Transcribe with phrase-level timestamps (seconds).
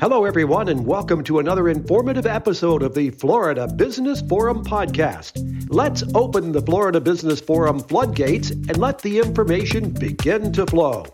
[0.00, 5.66] Hello, everyone, and welcome to another informative episode of the Florida Business Forum podcast.
[5.68, 11.04] Let's open the Florida Business Forum floodgates and let the information begin to flow.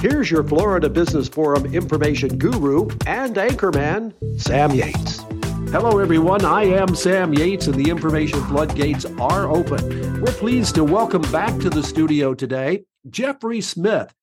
[0.00, 5.24] Here's your Florida Business Forum information guru and anchorman, Sam Yates.
[5.72, 6.44] Hello, everyone.
[6.44, 10.20] I am Sam Yates, and the information floodgates are open.
[10.20, 14.14] We're pleased to welcome back to the studio today Geoffrey Smith.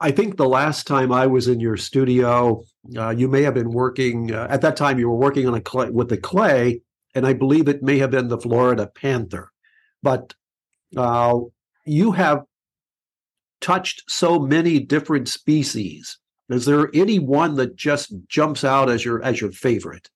[0.00, 2.64] I think the last time I was in your studio,
[2.96, 4.98] uh, you may have been working uh, at that time.
[4.98, 6.80] You were working on a clay, with the clay,
[7.14, 9.50] and I believe it may have been the Florida Panther.
[10.02, 10.34] But
[10.96, 11.40] uh,
[11.84, 12.44] you have
[13.60, 16.18] touched so many different species.
[16.48, 20.08] Is there any one that just jumps out as your as your favorite?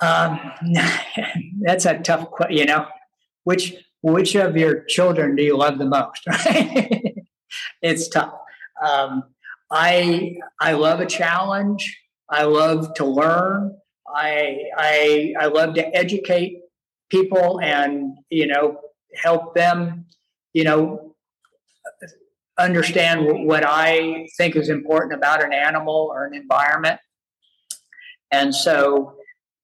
[0.00, 0.52] Um,
[1.60, 2.56] that's a tough question.
[2.56, 2.86] You know,
[3.44, 6.26] which which of your children do you love the most?
[6.46, 7.14] Right?
[7.80, 8.34] it's tough.
[8.84, 9.22] Um,
[9.70, 11.98] I I love a challenge.
[12.28, 13.76] I love to learn.
[14.08, 16.58] I I I love to educate
[17.08, 18.80] people and you know
[19.22, 20.06] help them
[20.52, 21.14] you know
[22.58, 27.00] understand what I think is important about an animal or an environment.
[28.30, 29.14] And so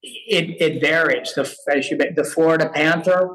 [0.02, 1.32] it, it varies.
[1.34, 3.30] The, as you, the Florida panther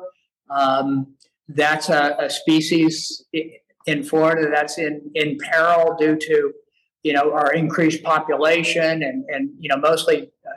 [0.50, 1.16] um,
[1.50, 3.26] that's a, a, species
[3.86, 6.54] in Florida that's in, in peril due to,
[7.04, 10.52] you know, our increased population and, and you know, mostly uh,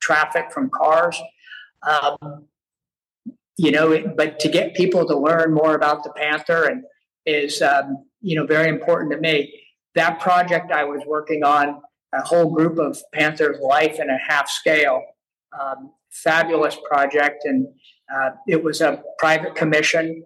[0.00, 1.20] traffic from cars.
[1.86, 2.46] Um,
[3.56, 6.82] you know, but to get people to learn more about the panther and
[7.26, 9.52] is, um, you know, very important to me.
[9.94, 11.82] That project I was working on,
[12.12, 15.02] a whole group of panthers life in a half scale,
[15.60, 17.68] um, fabulous project, and
[18.14, 20.24] uh, it was a private commission,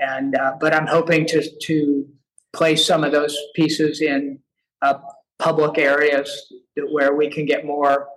[0.00, 2.08] and uh, but I'm hoping to to
[2.52, 4.38] place some of those pieces in
[4.82, 4.94] uh,
[5.38, 6.52] public areas
[6.90, 8.08] where we can get more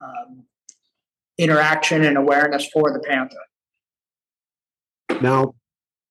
[0.00, 0.44] um,
[1.38, 3.36] interaction and awareness for the panther.
[5.20, 5.54] Now,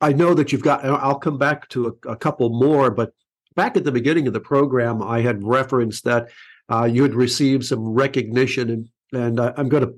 [0.02, 0.85] I know that you've got.
[0.85, 3.14] I'll come back to a, a couple more, but
[3.56, 6.30] back at the beginning of the program, I had referenced that
[6.70, 9.94] uh, you had received some recognition, and and I'm going to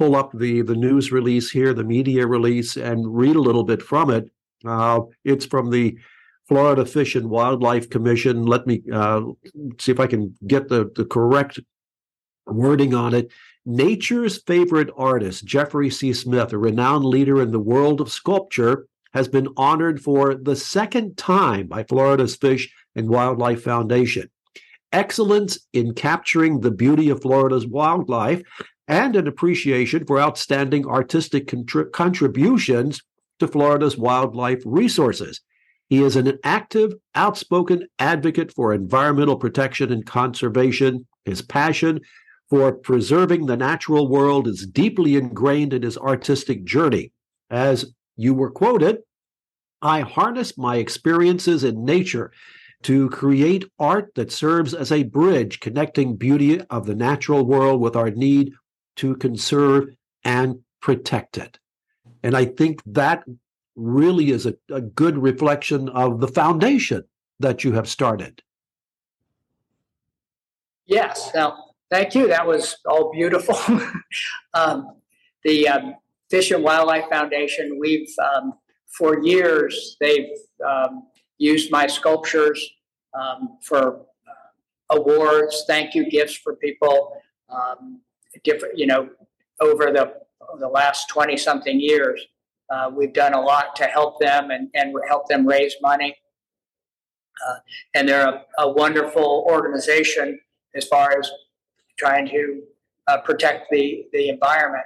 [0.00, 3.82] pull up the the news release here, the media release, and read a little bit
[3.82, 4.30] from it.
[4.64, 5.94] Uh, it's from the
[6.48, 8.46] Florida Fish and Wildlife Commission.
[8.46, 9.20] Let me uh,
[9.78, 11.60] see if I can get the, the correct
[12.46, 13.30] wording on it.
[13.66, 16.14] Nature's favorite artist, Geoffrey C.
[16.14, 21.18] Smith, a renowned leader in the world of sculpture, has been honored for the second
[21.18, 24.30] time by Florida's Fish and Wildlife Foundation.
[24.92, 28.42] Excellence in capturing the beauty of Florida's wildlife
[28.90, 33.00] and an appreciation for outstanding artistic contri- contributions
[33.38, 35.40] to Florida's wildlife resources.
[35.88, 41.06] He is an active, outspoken advocate for environmental protection and conservation.
[41.24, 42.00] His passion
[42.48, 47.12] for preserving the natural world is deeply ingrained in his artistic journey.
[47.48, 48.98] As you were quoted,
[49.80, 52.32] I harness my experiences in nature
[52.82, 57.94] to create art that serves as a bridge connecting beauty of the natural world with
[57.94, 58.52] our need
[59.00, 59.88] to conserve
[60.24, 61.58] and protect it.
[62.22, 63.24] And I think that
[63.74, 67.04] really is a, a good reflection of the foundation
[67.38, 68.42] that you have started.
[70.84, 71.30] Yes.
[71.34, 72.28] Now, thank you.
[72.28, 73.56] That was all beautiful.
[74.54, 74.96] um,
[75.44, 75.94] the um,
[76.28, 78.52] Fish and Wildlife Foundation, we've, um,
[78.86, 80.36] for years, they've
[80.68, 81.04] um,
[81.38, 82.60] used my sculptures
[83.18, 87.16] um, for uh, awards, thank you gifts for people.
[87.48, 88.02] Um,
[88.44, 89.08] different, you know,
[89.60, 90.14] over the
[90.58, 92.26] the last twenty something years,
[92.70, 96.16] uh, we've done a lot to help them and and help them raise money.
[97.48, 97.56] Uh,
[97.94, 100.38] and they're a, a, wonderful organization
[100.74, 101.30] as far as
[101.98, 102.62] trying to
[103.08, 104.84] uh, protect the the environment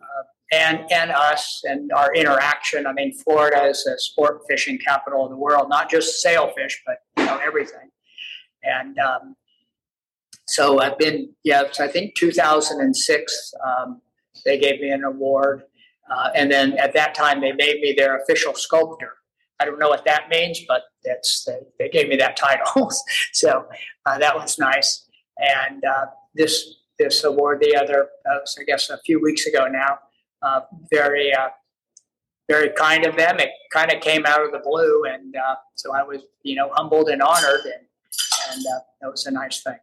[0.00, 0.22] uh,
[0.52, 2.86] and and us and our interaction.
[2.86, 6.98] I mean, Florida is a sport fishing capital of the world, not just sailfish, but
[7.16, 7.90] you know everything.
[8.62, 9.36] And um,
[10.50, 14.00] so I've been, yeah, so I think 2006, um,
[14.44, 15.62] they gave me an award.
[16.10, 19.12] Uh, and then at that time, they made me their official sculptor.
[19.60, 22.90] I don't know what that means, but that's they, they gave me that title.
[23.32, 23.66] so
[24.06, 25.06] uh, that was nice.
[25.38, 29.98] And uh, this this award, the other, uh, I guess, a few weeks ago now,
[30.42, 31.50] uh, very uh,
[32.48, 33.38] very kind of them.
[33.38, 35.36] It kind of came out of the blue, and
[35.76, 37.86] so I was, you know, humbled and honored, and
[38.50, 39.78] and that was a nice thing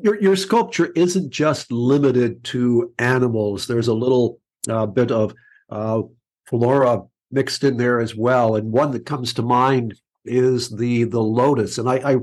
[0.00, 3.66] your your sculpture isn't just limited to animals.
[3.66, 5.34] There's a little uh, bit of
[5.70, 6.02] uh,
[6.46, 8.56] flora mixed in there as well.
[8.56, 9.94] And one that comes to mind
[10.24, 12.16] is the the lotus, and I, I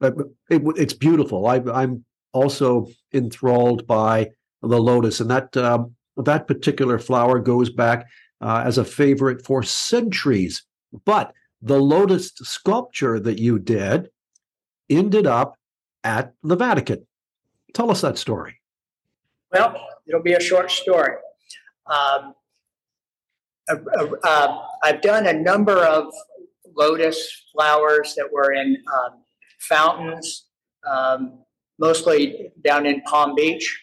[0.00, 1.46] it, it's beautiful.
[1.46, 4.28] I, I'm also enthralled by
[4.62, 8.06] the lotus, and that um, that particular flower goes back
[8.40, 10.64] uh, as a favorite for centuries.
[11.04, 14.08] But the lotus sculpture that you did
[14.88, 15.56] ended up
[16.04, 17.06] at the Vatican.
[17.74, 18.60] Tell us that story.
[19.52, 21.14] Well, it'll be a short story.
[21.86, 22.34] Um,
[23.70, 23.76] uh,
[24.24, 26.12] uh, I've done a number of
[26.76, 29.22] lotus flowers that were in um,
[29.58, 30.46] fountains,
[30.88, 31.40] um,
[31.78, 33.82] mostly down in Palm Beach.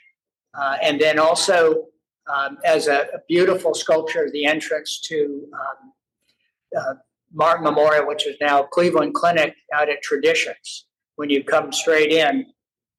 [0.57, 1.85] Uh, and then also
[2.33, 5.93] um, as a, a, beautiful sculpture, the entrance to um,
[6.77, 6.93] uh,
[7.33, 10.87] Martin Memorial, which is now Cleveland Clinic out at Traditions.
[11.17, 12.45] When you come straight in,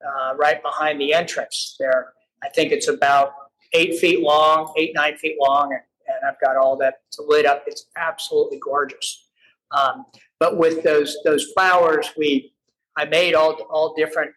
[0.04, 2.12] uh, right behind the entrance there,
[2.42, 3.32] I think it's about
[3.72, 7.64] eight feet long, eight, nine feet long, and, and I've got all that lit up.
[7.66, 9.28] It's absolutely gorgeous.
[9.70, 10.04] Um,
[10.38, 12.52] but with those those flowers, we
[12.96, 14.32] I made all all different,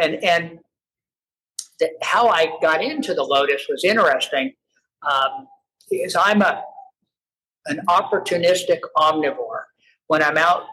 [0.00, 0.58] and and
[1.78, 4.52] the, how I got into the lotus was interesting,
[5.10, 5.46] um,
[5.90, 6.62] because I'm a
[7.66, 9.62] an opportunistic omnivore.
[10.08, 10.64] When I'm out,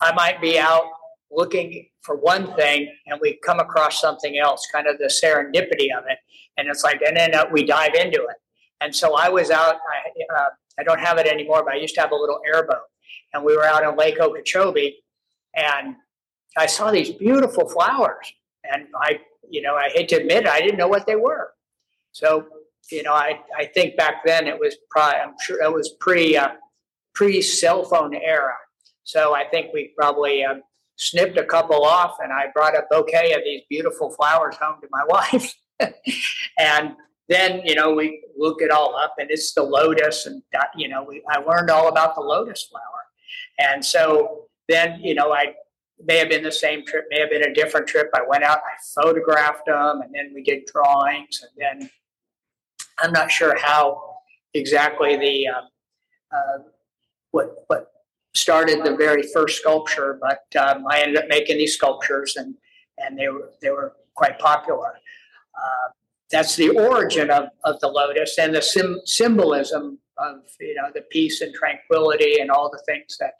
[0.00, 0.84] I might be out
[1.30, 6.04] looking for one thing, and we come across something else, kind of the serendipity of
[6.08, 6.18] it,
[6.56, 8.36] and it's like, and then uh, we dive into it.
[8.80, 9.76] And so I was out.
[9.76, 10.48] I, uh,
[10.78, 12.86] I don't have it anymore, but I used to have a little airboat,
[13.32, 14.96] and we were out in Lake Okeechobee,
[15.54, 15.96] and
[16.56, 18.32] I saw these beautiful flowers,
[18.64, 21.52] and I, you know, I hate to admit it, I didn't know what they were.
[22.12, 22.46] So,
[22.90, 26.36] you know, I, I think back then it was probably, I'm sure it was pre
[26.36, 26.52] uh,
[27.14, 28.54] pre cell phone era.
[29.04, 30.62] So I think we probably um,
[30.98, 34.88] snipped a couple off, and I brought a bouquet of these beautiful flowers home to
[34.90, 35.54] my wife,
[36.58, 36.96] and
[37.28, 40.42] then you know we look it all up, and it's the lotus, and
[40.76, 42.82] you know we I learned all about the lotus flower,
[43.58, 45.54] and so then you know I
[46.04, 48.08] may have been the same trip, may have been a different trip.
[48.14, 51.50] I went out, I photographed them, and then we did drawings, and
[51.80, 51.90] then
[53.00, 54.16] I'm not sure how
[54.54, 56.58] exactly the uh, uh,
[57.30, 57.90] what what
[58.38, 62.54] started the very first sculpture, but um, I ended up making these sculptures, and
[62.98, 64.92] and they were they were quite popular.
[65.54, 65.88] Uh,
[66.30, 71.02] that's the origin of, of the lotus and the sim- symbolism of you know the
[71.02, 73.34] peace and tranquility and all the things that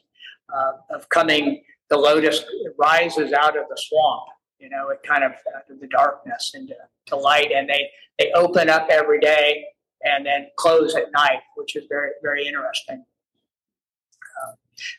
[0.55, 2.45] uh, of coming the lotus
[2.79, 4.25] rises out of the swamp.
[4.59, 6.75] You know, it kind of out of the darkness into
[7.07, 9.65] to light, and they they open up every day
[10.05, 13.05] and then close at night, which is very very interesting.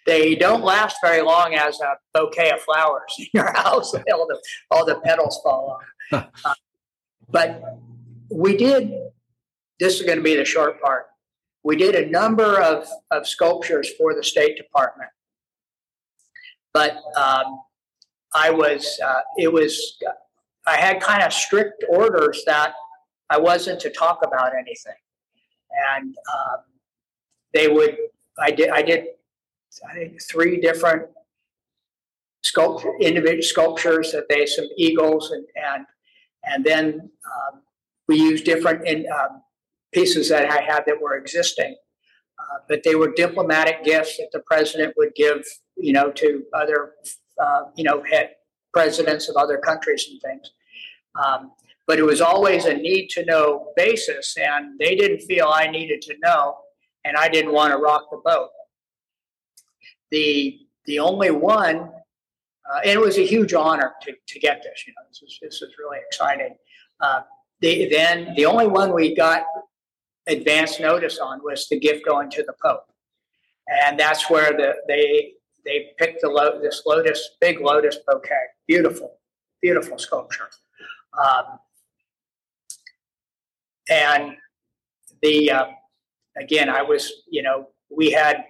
[0.05, 3.93] They don't last very long as a bouquet of flowers in your house.
[3.93, 4.39] all the
[4.71, 5.79] all the petals fall
[6.11, 6.25] off.
[6.45, 6.53] uh,
[7.29, 7.61] but
[8.31, 8.91] we did.
[9.79, 11.05] This is going to be the short part.
[11.63, 15.09] We did a number of, of sculptures for the State Department
[16.73, 17.61] but um,
[18.33, 19.97] I was, uh, it was,
[20.67, 22.73] I had kind of strict orders that
[23.29, 24.93] I wasn't to talk about anything.
[25.95, 26.59] And um,
[27.53, 27.97] they would,
[28.39, 29.07] I did, I did,
[29.89, 31.03] I think three different
[32.43, 35.85] sculpture, individual sculptures that they, some eagles and, and,
[36.43, 37.61] and then um,
[38.07, 39.41] we used different in, um,
[39.91, 41.75] pieces that I had that were existing.
[42.39, 45.43] Uh, but they were diplomatic gifts that the president would give
[45.79, 46.91] you know, to other,
[47.41, 48.31] uh, you know, head
[48.73, 50.51] presidents of other countries and things.
[51.15, 51.51] Um,
[51.87, 56.01] but it was always a need to know basis, and they didn't feel I needed
[56.03, 56.57] to know,
[57.03, 58.49] and I didn't want to rock the boat.
[60.11, 64.85] The the only one, uh, and it was a huge honor to, to get this.
[64.87, 66.55] You know, this is this is really exciting.
[66.99, 67.21] Uh,
[67.61, 69.43] the, then the only one we got
[70.27, 72.85] advance notice on was the gift going to the Pope,
[73.85, 75.33] and that's where the they
[75.65, 78.35] they picked the lo- this lotus, big lotus bouquet.
[78.67, 79.19] Beautiful,
[79.61, 80.49] beautiful sculpture.
[81.17, 81.59] Um,
[83.89, 84.37] and
[85.21, 85.65] the uh,
[86.37, 88.45] again, I was, you know, we had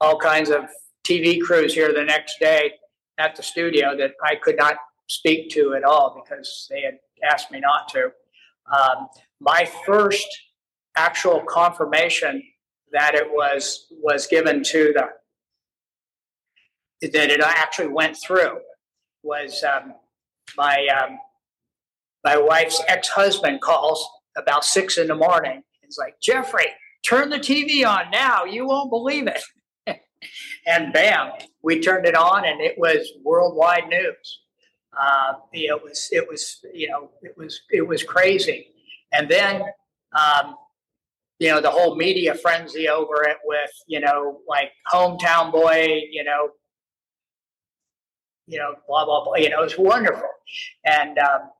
[0.00, 0.64] all kinds of
[1.06, 2.72] TV crews here the next day
[3.18, 4.76] at the studio that I could not
[5.08, 6.98] speak to at all because they had
[7.30, 8.10] asked me not to.
[8.72, 9.08] Um,
[9.40, 10.26] my first
[10.96, 12.42] actual confirmation
[12.92, 18.58] that it was was given to the that it actually went through
[19.22, 19.94] was um,
[20.56, 21.18] my um,
[22.24, 25.62] my wife's ex husband calls about six in the morning.
[25.82, 26.66] He's like, Geoffrey,
[27.04, 28.44] turn the TV on now.
[28.44, 29.42] You won't believe it.
[30.66, 34.40] And bam, we turned it on, and it was worldwide news.
[34.98, 38.68] Uh, it was it was you know it was it was crazy.
[39.12, 39.62] And then
[40.12, 40.56] um,
[41.38, 46.24] you know, the whole media frenzy over it with, you know, like hometown boy, you
[46.24, 46.50] know,
[48.46, 49.34] you know, blah blah blah.
[49.34, 50.28] You know, it was wonderful,
[50.84, 51.50] and um,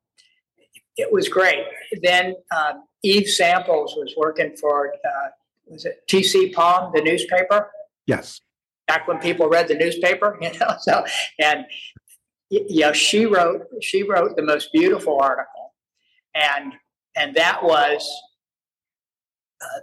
[0.97, 1.65] it was great.
[2.01, 5.29] Then um, Eve Samples was working for uh,
[5.67, 7.71] was it TC Palm, the newspaper?
[8.07, 8.41] Yes.
[8.87, 10.77] Back when people read the newspaper, you know.
[10.81, 11.05] So
[11.41, 11.67] and
[12.51, 15.75] you know, she wrote she wrote the most beautiful article,
[16.35, 16.73] and
[17.17, 18.09] and that was
[19.61, 19.81] uh,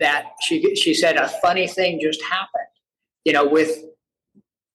[0.00, 2.68] that she she said a funny thing just happened,
[3.24, 3.84] you know, with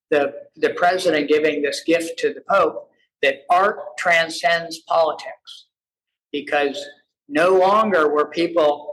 [0.10, 2.90] the the president giving this gift to the Pope
[3.22, 5.68] that art transcends politics
[6.32, 6.84] because
[7.28, 8.91] no longer were people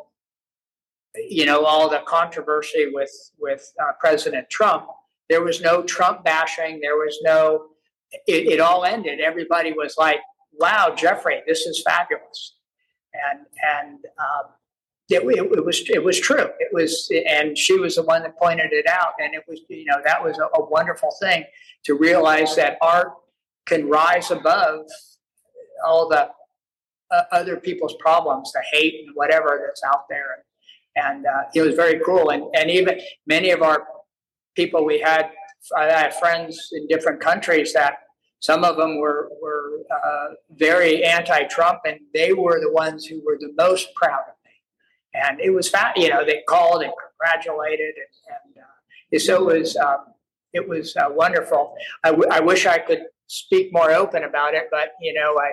[1.29, 4.87] you know all the controversy with with uh, president trump
[5.29, 7.69] there was no trump bashing there was no
[8.27, 9.21] it, it, all ended.
[9.21, 10.21] Everybody was like
[10.53, 12.57] wow geoffrey this is fabulous.
[13.15, 13.41] And
[13.77, 14.53] and um,
[15.09, 16.49] it, it, it, was it was true.
[16.59, 19.15] It was and she was the one that pointed it out.
[19.19, 21.45] And it was you know that was a, a wonderful thing
[21.85, 23.13] to realize that art
[23.67, 24.87] can rise above
[25.85, 26.31] all the
[27.11, 30.45] uh, other people's problems, the hate and whatever that's out there.
[31.07, 32.31] And, uh, it was very cool.
[32.31, 33.87] And, and even many of our
[34.57, 35.31] people we had,
[35.77, 37.99] I had friends in different countries that
[38.41, 43.21] some of them were, were uh, very anti Trump, and they were the ones who
[43.25, 44.51] were the most proud of me.
[45.15, 47.95] And it was fat, you know, they called and congratulated.
[47.97, 49.99] And, and uh, so it was, um,
[50.53, 51.75] it was uh, wonderful.
[52.05, 55.51] I, w- I wish I could speak more open about it, but, you know, I,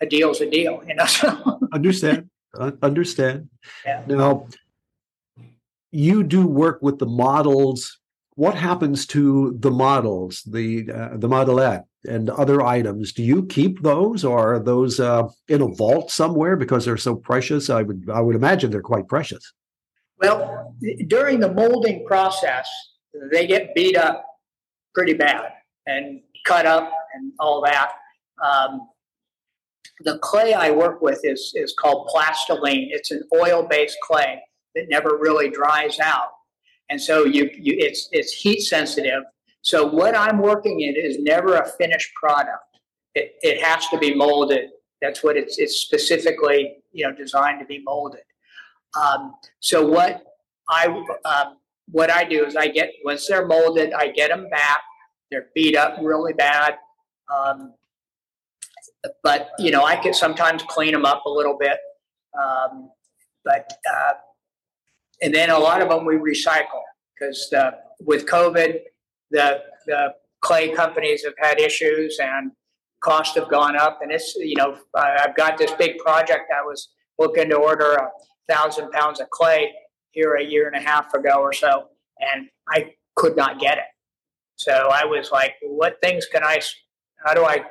[0.00, 1.06] a deal's a deal, you know.
[1.72, 2.28] understand,
[2.82, 3.48] understand.
[3.84, 4.02] Yeah.
[4.06, 4.46] Now,
[5.90, 7.98] you do work with the models.
[8.34, 13.12] What happens to the models, the uh, the modelette, and other items?
[13.12, 17.16] Do you keep those, or are those uh, in a vault somewhere because they're so
[17.16, 17.68] precious?
[17.68, 19.52] I would I would imagine they're quite precious.
[20.20, 20.74] Well,
[21.06, 22.68] during the molding process,
[23.32, 24.24] they get beat up
[24.94, 25.52] pretty bad
[25.86, 27.92] and cut up and all that.
[28.44, 28.88] Um,
[30.00, 32.86] the clay I work with is, is called plastiline.
[32.90, 34.40] It's an oil based clay
[34.78, 36.30] that never really dries out.
[36.88, 39.24] And so you, you it's, it's heat sensitive.
[39.62, 42.64] So what I'm working in is never a finished product.
[43.14, 44.70] It, it has to be molded.
[45.02, 48.22] That's what it's, it's specifically you know designed to be molded.
[49.00, 50.22] Um, so what
[50.68, 50.86] I
[51.24, 51.56] um,
[51.90, 54.80] what I do is I get once they're molded, I get them back.
[55.30, 56.76] They're beat up really bad.
[57.34, 57.74] Um,
[59.22, 61.78] but you know, I can sometimes clean them up a little bit.
[62.38, 62.90] Um,
[63.44, 64.12] but uh,
[65.22, 66.82] and then a lot of them we recycle
[67.18, 67.52] because
[68.00, 68.80] with COVID,
[69.30, 72.52] the the clay companies have had issues and
[73.02, 74.00] costs have gone up.
[74.02, 76.50] And it's you know, I've got this big project.
[76.56, 78.08] I was looking to order a
[78.48, 79.72] thousand pounds of clay
[80.10, 83.84] here a year and a half ago or so, and I could not get it.
[84.56, 86.60] So I was like, what things can I?
[87.24, 87.64] How do I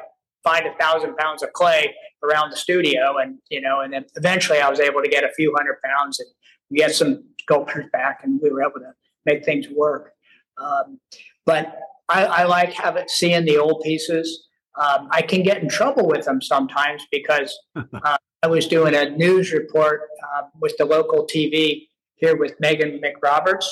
[0.43, 4.59] find a thousand pounds of clay around the studio, and you know, and then eventually
[4.59, 6.29] I was able to get a few hundred pounds and
[6.77, 8.93] get some sculptures back, and we were able to
[9.25, 10.11] make things work.
[10.57, 10.99] Um,
[11.45, 11.77] but
[12.09, 14.47] I, I, like having seeing the old pieces.
[14.77, 19.09] Um, I can get in trouble with them sometimes because uh, I was doing a
[19.09, 23.65] news report uh, with the local TV here with Megan McRoberts,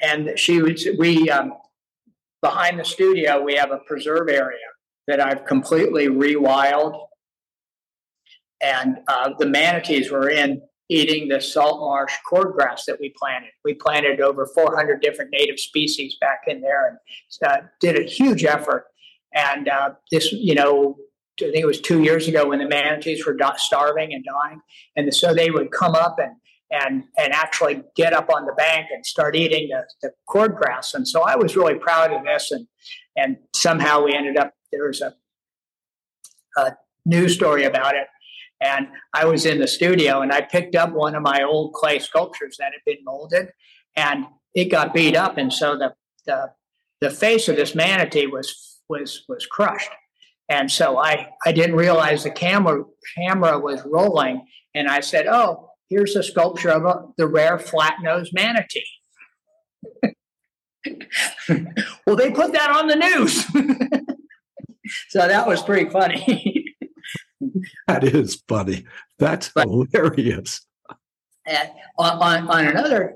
[0.00, 1.54] and she was we um,
[2.42, 4.58] behind the studio we have a preserve area
[5.06, 7.06] that I've completely rewild.
[8.62, 10.62] And uh, the manatees were in
[10.94, 13.50] eating the salt marsh cordgrass that we planted.
[13.64, 16.98] We planted over 400 different native species back in there and
[17.50, 18.86] uh, did a huge effort.
[19.34, 20.96] And uh, this, you know,
[21.40, 24.60] I think it was two years ago when the manatees were starving and dying,
[24.94, 26.36] and so they would come up and
[26.70, 30.94] and and actually get up on the bank and start eating the, the cordgrass.
[30.94, 32.68] And so I was really proud of this, and
[33.16, 35.14] and somehow we ended up there was a,
[36.56, 38.06] a news story about it.
[38.64, 41.98] And I was in the studio and I picked up one of my old clay
[41.98, 43.50] sculptures that had been molded
[43.94, 45.36] and it got beat up.
[45.36, 45.92] And so the,
[46.24, 46.50] the,
[47.02, 49.90] the face of this manatee was, was, was crushed.
[50.48, 52.84] And so I, I didn't realize the camera,
[53.18, 54.46] camera was rolling.
[54.74, 58.86] And I said, Oh, here's a sculpture of a, the rare flat nosed manatee.
[62.06, 63.44] well, they put that on the news.
[65.08, 66.62] so that was pretty funny.
[67.88, 68.84] that is funny.
[69.18, 70.66] That's but, hilarious.
[71.46, 73.14] And on, on, on another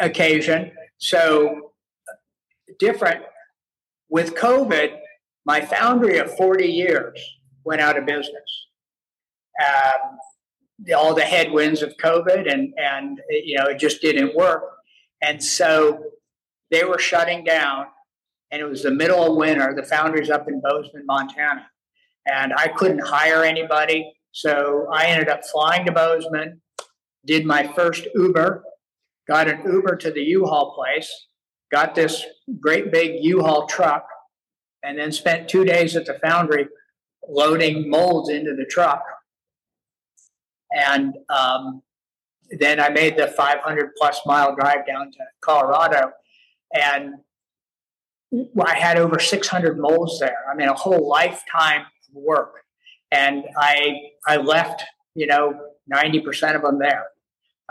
[0.00, 1.72] occasion, so
[2.78, 3.22] different
[4.08, 4.98] with COVID,
[5.44, 7.20] my foundry of 40 years
[7.64, 8.66] went out of business.
[9.64, 10.18] Um,
[10.78, 14.62] the, all the headwinds of COVID, and and you know it just didn't work.
[15.22, 16.04] And so
[16.70, 17.86] they were shutting down,
[18.50, 19.72] and it was the middle of winter.
[19.74, 21.70] The foundry's up in Bozeman, Montana,
[22.26, 26.60] and I couldn't hire anybody, so I ended up flying to Bozeman,
[27.24, 28.64] did my first Uber,
[29.28, 31.10] got an Uber to the U-Haul place,
[31.72, 32.24] got this
[32.60, 34.06] great big U-Haul truck,
[34.82, 36.68] and then spent two days at the foundry
[37.28, 39.02] loading molds into the truck.
[40.70, 41.82] And um,
[42.50, 46.12] then I made the 500 plus mile drive down to Colorado,
[46.72, 47.14] and
[48.64, 50.38] I had over 600 molds there.
[50.50, 52.64] I mean, a whole lifetime work,
[53.10, 55.54] and I I left, you know,
[55.92, 57.06] 90% of them there.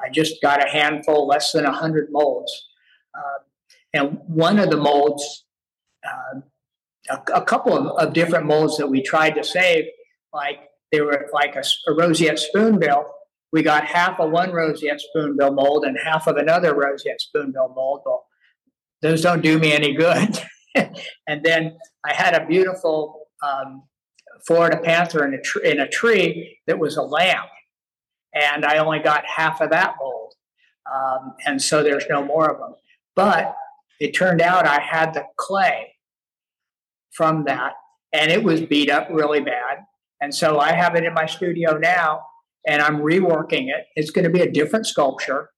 [0.04, 2.68] I just got a handful, less than 100 molds,
[3.18, 3.44] uh,
[3.94, 5.46] and one of the molds.
[6.06, 6.42] Uh,
[7.10, 9.86] a, a, couple of, of different molds that we tried to save,
[10.34, 13.06] like they were like a, a roseate spoonbill.
[13.52, 18.02] We got half of one roseate spoonbill mold and half of another roseate spoonbill mold.
[18.06, 18.26] Well,
[19.02, 20.40] those don't do me any good.
[20.76, 23.84] and then I had a beautiful um,
[24.46, 27.50] Florida panther in a, tr- in a tree that was a lamp,
[28.34, 30.34] and I only got half of that mold,
[30.94, 32.76] um, and so there's no more of them.
[33.16, 33.56] But
[34.00, 35.94] it turned out I had the clay
[37.12, 37.74] from that,
[38.14, 39.86] and it was beat up really bad.
[40.22, 42.22] And so I have it in my studio now,
[42.68, 43.86] and I'm reworking it.
[43.96, 45.50] It's going to be a different sculpture.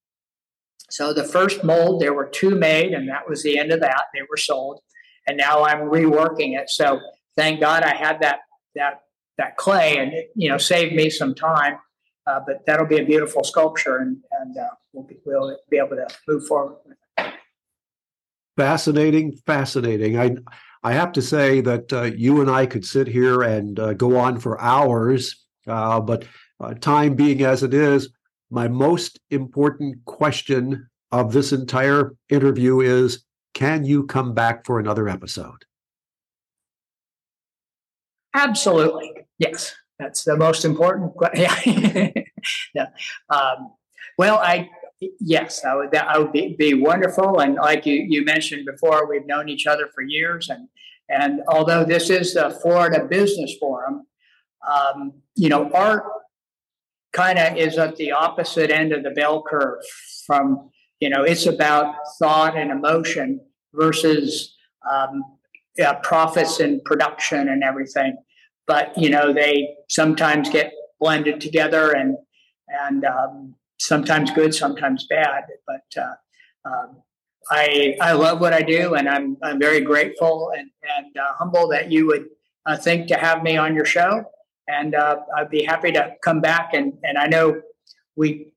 [0.89, 4.05] So the first mold, there were two made, and that was the end of that.
[4.13, 4.79] They were sold,
[5.27, 6.69] and now I'm reworking it.
[6.69, 6.99] So
[7.35, 8.39] thank God I had that
[8.77, 9.03] that
[9.37, 11.77] that clay, and it you know saved me some time.
[12.25, 15.95] Uh, but that'll be a beautiful sculpture, and and uh, we'll be we'll be able
[15.95, 16.77] to move forward.
[18.55, 20.17] Fascinating, fascinating.
[20.17, 20.35] I
[20.83, 24.17] I have to say that uh, you and I could sit here and uh, go
[24.17, 26.25] on for hours, uh, but
[26.59, 28.09] uh, time being as it is,
[28.49, 35.09] my most important question of this entire interview is can you come back for another
[35.09, 35.65] episode?
[38.37, 39.13] Absolutely.
[39.39, 39.75] Yes.
[39.99, 42.13] That's the most important question.
[42.75, 42.87] yeah.
[43.29, 43.73] Um,
[44.17, 44.69] well, I
[45.19, 47.39] yes, I would that would be, be wonderful.
[47.39, 50.67] And like you, you mentioned before, we've known each other for years, and
[51.09, 54.05] and although this is the Florida Business Forum,
[54.69, 56.03] um, you know, art
[57.13, 59.79] kind of is at the opposite end of the bell curve
[60.27, 60.69] from
[60.99, 63.39] you know it's about thought and emotion
[63.73, 64.55] versus
[64.91, 65.23] um,
[65.75, 68.17] yeah, profits and production and everything
[68.67, 72.17] but you know they sometimes get blended together and
[72.67, 76.97] and um, sometimes good sometimes bad but uh, um,
[77.49, 81.69] I, I love what I do and I'm, I'm very grateful and, and uh, humble
[81.69, 82.25] that you would
[82.65, 84.25] uh, think to have me on your show
[84.67, 86.73] and uh, I'd be happy to come back.
[86.73, 87.61] And and I know
[88.15, 88.53] we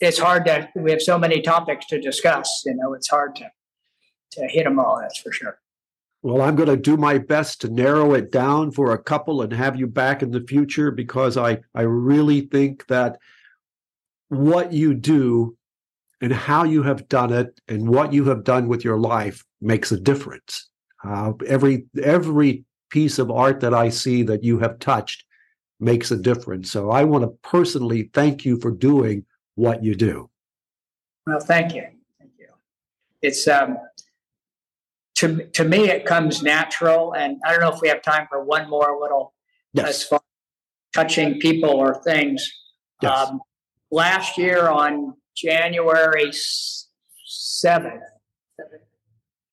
[0.00, 2.62] it's hard to we have so many topics to discuss.
[2.66, 3.50] You know, it's hard to
[4.32, 4.98] to hit them all.
[5.00, 5.58] That's for sure.
[6.24, 9.52] Well, I'm going to do my best to narrow it down for a couple and
[9.52, 13.18] have you back in the future because I I really think that
[14.28, 15.54] what you do
[16.22, 19.92] and how you have done it and what you have done with your life makes
[19.92, 20.70] a difference.
[21.04, 25.26] Uh, every every piece of art that I see that you have touched
[25.78, 26.72] makes a difference.
[26.72, 30.30] So I want to personally thank you for doing what you do.
[31.26, 31.82] Well, thank you.
[32.18, 32.48] Thank you.
[33.20, 33.76] It's um
[35.16, 38.44] to to me it comes natural and I don't know if we have time for
[38.44, 39.34] one more little
[39.72, 39.88] yes.
[39.88, 40.20] as far
[40.94, 42.50] touching people or things.
[43.02, 43.28] Yes.
[43.28, 43.40] Um,
[43.90, 48.00] last year on January 7th,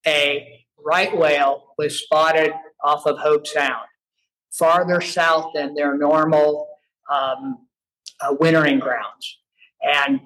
[0.05, 3.87] a right whale was spotted off of Hobe Sound
[4.51, 6.67] farther south than their normal
[7.11, 7.67] um,
[8.19, 9.39] uh, wintering grounds.
[9.81, 10.19] And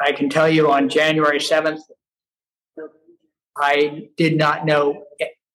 [0.00, 1.80] I can tell you on January 7th,
[3.60, 5.04] I did not know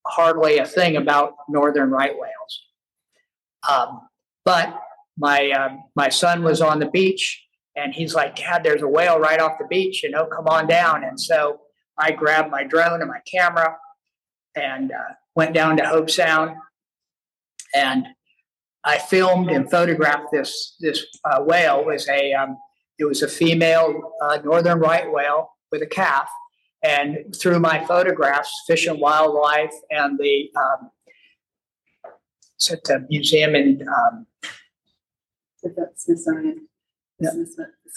[0.05, 2.63] hardly a thing about northern right whales.
[3.69, 4.01] Um,
[4.43, 4.79] but
[5.17, 7.41] my um, my son was on the beach
[7.75, 10.67] and he's like, Dad, there's a whale right off the beach, you know, come on
[10.67, 11.03] down.
[11.03, 11.61] And so
[11.97, 13.77] I grabbed my drone and my camera
[14.55, 16.55] and uh, went down to Hobe Sound
[17.73, 18.07] and
[18.83, 21.79] I filmed and photographed this this uh, whale.
[21.79, 22.57] It was a um,
[22.99, 26.29] it was a female uh, northern right whale with a calf,
[26.85, 30.91] and through my photographs, Fish and Wildlife and the um,
[32.55, 34.27] it's at the museum in um,
[35.95, 36.67] Smithsonian.
[37.19, 37.45] No.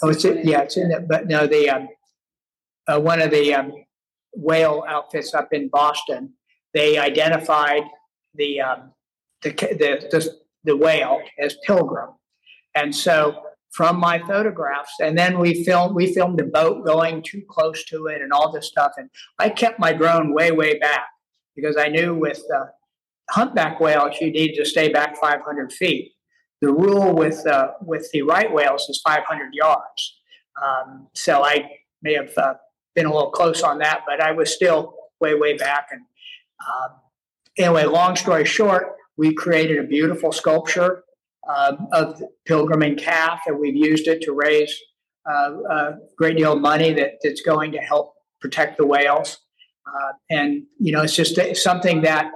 [0.01, 1.87] Oh, it's in, yeah, it's in the, but no, the um,
[2.87, 3.71] uh, one of the um,
[4.33, 6.33] whale outfits up in Boston.
[6.73, 7.83] They identified
[8.33, 8.93] the um,
[9.41, 12.09] the, the, the, the whale as Pilgrim.
[12.75, 14.93] And so from my photographs.
[15.01, 18.51] And then we filmed we filmed a boat going too close to it and all
[18.51, 18.93] this stuff.
[18.97, 21.07] And I kept my drone way way back
[21.55, 22.65] because I knew with uh,
[23.29, 26.13] humpback whales you need to stay back 500 feet.
[26.61, 30.15] The rule with uh, with the right whales is 500 yards.
[30.61, 31.69] Um, so I
[32.01, 32.55] may have uh,
[32.95, 35.87] been a little close on that, but I was still way way back.
[35.91, 36.01] And
[36.67, 36.95] um,
[37.57, 41.03] anyway, long story short, we created a beautiful sculpture
[41.49, 44.73] um, of pilgrim and calf, and we've used it to raise
[45.29, 49.39] uh, a great deal of money that, that's going to help protect the whales.
[49.87, 52.31] Uh, and you know, it's just something that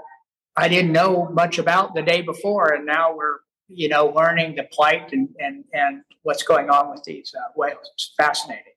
[0.55, 4.63] I didn't know much about the day before, and now we're you know learning the
[4.71, 7.89] plight and and and what's going on with these uh, whales.
[7.93, 8.73] It's fascinating.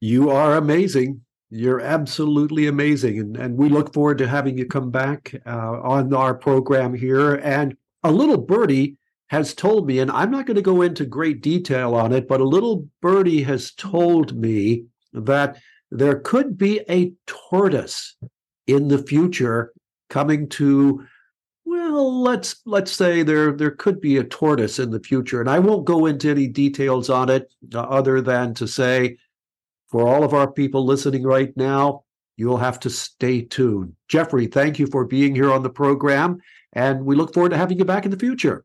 [0.00, 1.22] You are amazing.
[1.50, 6.12] You're absolutely amazing, and and we look forward to having you come back uh, on
[6.14, 7.34] our program here.
[7.36, 8.96] And a little birdie
[9.28, 12.40] has told me, and I'm not going to go into great detail on it, but
[12.40, 15.58] a little birdie has told me that
[15.90, 18.16] there could be a tortoise
[18.66, 19.72] in the future
[20.08, 21.04] coming to
[21.64, 25.58] well let's let's say there there could be a tortoise in the future and i
[25.58, 29.16] won't go into any details on it uh, other than to say
[29.88, 32.02] for all of our people listening right now
[32.40, 33.92] you'll have to stay tuned.
[34.08, 36.40] Geoffrey thank you for being here on the program
[36.72, 38.64] and we look forward to having you back in the future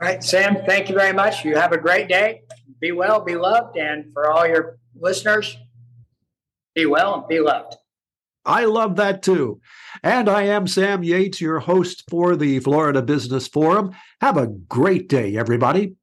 [0.00, 2.42] all right sam thank you very much you have a great day
[2.80, 5.56] be well be loved and for all your listeners
[6.74, 7.76] be well and be loved
[8.44, 9.60] I love that too.
[10.02, 13.94] And I am Sam Yates, your host for the Florida Business Forum.
[14.22, 15.96] Have a great day, everybody.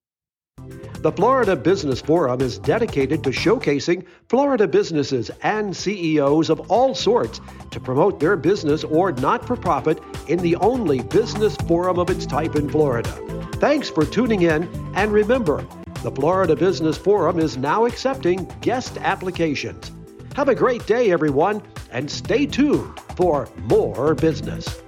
[1.06, 7.39] The Florida Business Forum is dedicated to showcasing Florida businesses and CEOs of all sorts
[7.70, 12.26] to promote their business or not for profit in the only business forum of its
[12.26, 13.12] type in Florida.
[13.58, 15.68] Thanks for tuning in, and remember,
[16.02, 19.91] the Florida Business Forum is now accepting guest applications.
[20.36, 24.82] Have a great day, everyone, and stay tuned for more business.